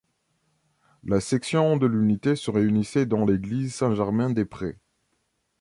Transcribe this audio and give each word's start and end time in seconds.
La 1.03 1.19
section 1.21 1.77
de 1.77 1.85
l'Unité 1.85 2.35
se 2.35 2.49
réunissait 2.49 3.05
dans 3.05 3.23
l’église 3.23 3.75
Saint-Germain-des-Prés. 3.75 4.79